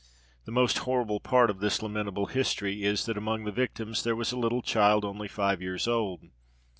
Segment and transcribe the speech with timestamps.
[0.45, 4.31] The most horrible part of this lamentable history is, that among the victims there was
[4.31, 6.21] a little child only five years old.